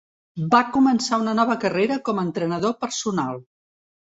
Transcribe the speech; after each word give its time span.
Va 0.53 0.61
començar 0.77 1.19
una 1.25 1.35
nova 1.41 1.57
carrera 1.65 1.99
com 2.09 2.23
a 2.23 2.25
entrenador 2.31 2.77
personal. 2.87 3.39